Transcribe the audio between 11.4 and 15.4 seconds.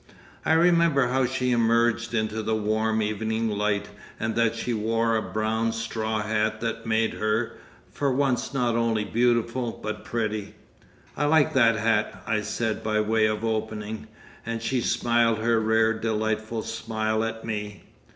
that hat," I said by way of opening; and she smiled